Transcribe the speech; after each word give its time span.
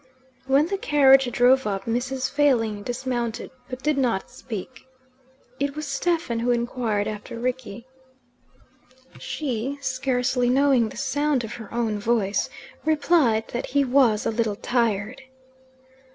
When 0.47 0.65
the 0.65 0.79
carriage 0.79 1.31
drove 1.31 1.67
up 1.67 1.85
Mrs. 1.85 2.27
Failing 2.27 2.81
dismounted, 2.81 3.51
but 3.69 3.83
did 3.83 3.99
not 3.99 4.31
speak. 4.31 4.87
It 5.59 5.75
was 5.75 5.85
Stephen 5.87 6.39
who 6.39 6.49
inquired 6.49 7.07
after 7.07 7.37
Rickie. 7.37 7.85
She, 9.19 9.77
scarcely 9.79 10.49
knowing 10.49 10.89
the 10.89 10.97
sound 10.97 11.43
of 11.43 11.53
her 11.61 11.71
own 11.71 11.99
voice, 11.99 12.49
replied 12.83 13.49
that 13.49 13.67
he 13.77 13.85
was 13.85 14.25
a 14.25 14.31
little 14.31 14.55
tired. 14.55 15.21